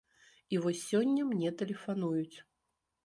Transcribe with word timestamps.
І 0.55 0.61
вось 0.63 0.81
сёння 0.93 1.27
мне 1.33 1.53
тэлефануюць. 1.63 2.37